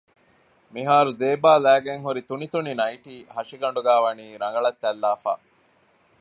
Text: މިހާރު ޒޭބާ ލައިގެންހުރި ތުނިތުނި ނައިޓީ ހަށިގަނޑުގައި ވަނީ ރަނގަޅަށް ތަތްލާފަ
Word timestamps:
މިހާރު 0.73 1.11
ޒޭބާ 1.19 1.51
ލައިގެންހުރި 1.65 2.21
ތުނިތުނި 2.29 2.71
ނައިޓީ 2.79 3.13
ހަށިގަނޑުގައި 3.35 4.01
ވަނީ 4.05 4.25
ރަނގަޅަށް 4.41 4.79
ތަތްލާފަ 4.83 5.33